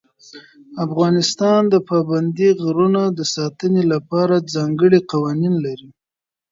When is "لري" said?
5.65-5.89